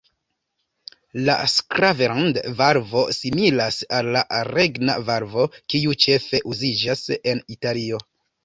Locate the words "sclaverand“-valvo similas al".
1.55-4.11